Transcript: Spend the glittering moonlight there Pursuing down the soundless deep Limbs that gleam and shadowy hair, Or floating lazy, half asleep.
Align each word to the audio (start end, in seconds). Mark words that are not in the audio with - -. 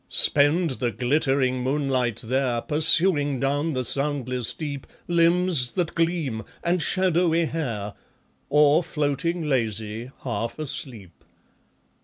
Spend 0.09 0.71
the 0.81 0.89
glittering 0.89 1.59
moonlight 1.59 2.21
there 2.23 2.59
Pursuing 2.61 3.39
down 3.39 3.73
the 3.73 3.83
soundless 3.85 4.51
deep 4.51 4.87
Limbs 5.07 5.73
that 5.73 5.93
gleam 5.93 6.43
and 6.63 6.81
shadowy 6.81 7.45
hair, 7.45 7.93
Or 8.49 8.81
floating 8.81 9.47
lazy, 9.47 10.09
half 10.23 10.57
asleep. 10.57 11.23